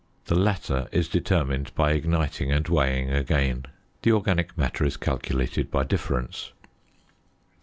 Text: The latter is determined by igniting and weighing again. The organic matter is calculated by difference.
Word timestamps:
The 0.25 0.33
latter 0.35 0.87
is 0.91 1.07
determined 1.07 1.75
by 1.75 1.91
igniting 1.91 2.51
and 2.51 2.67
weighing 2.67 3.11
again. 3.11 3.67
The 4.01 4.13
organic 4.13 4.57
matter 4.57 4.83
is 4.83 4.97
calculated 4.97 5.69
by 5.69 5.83
difference. 5.83 6.53